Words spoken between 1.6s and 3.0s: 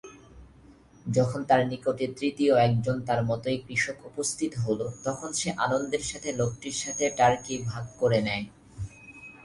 নিকটে তৃতীয় একজন